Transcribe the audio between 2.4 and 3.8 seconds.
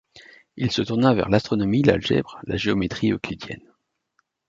la géométrie euclidienne.